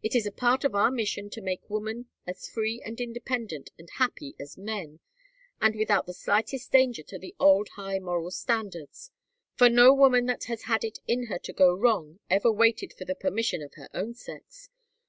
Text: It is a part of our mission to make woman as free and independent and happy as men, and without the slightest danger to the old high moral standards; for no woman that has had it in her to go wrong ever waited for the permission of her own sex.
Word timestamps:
It 0.00 0.14
is 0.14 0.26
a 0.26 0.30
part 0.30 0.62
of 0.62 0.76
our 0.76 0.92
mission 0.92 1.28
to 1.30 1.40
make 1.40 1.68
woman 1.68 2.06
as 2.24 2.48
free 2.48 2.80
and 2.84 3.00
independent 3.00 3.70
and 3.80 3.90
happy 3.90 4.36
as 4.38 4.56
men, 4.56 5.00
and 5.60 5.74
without 5.74 6.06
the 6.06 6.14
slightest 6.14 6.70
danger 6.70 7.02
to 7.02 7.18
the 7.18 7.34
old 7.40 7.70
high 7.70 7.98
moral 7.98 8.30
standards; 8.30 9.10
for 9.56 9.68
no 9.68 9.92
woman 9.92 10.26
that 10.26 10.44
has 10.44 10.62
had 10.70 10.84
it 10.84 11.00
in 11.08 11.24
her 11.26 11.38
to 11.40 11.52
go 11.52 11.74
wrong 11.74 12.20
ever 12.30 12.52
waited 12.52 12.92
for 12.92 13.04
the 13.04 13.16
permission 13.16 13.60
of 13.60 13.74
her 13.74 13.88
own 13.92 14.14
sex. 14.14 14.70